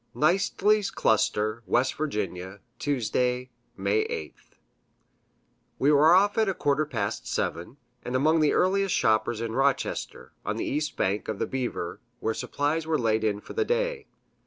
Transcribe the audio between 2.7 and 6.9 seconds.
Tuesday, May 8th. We were off at a quarter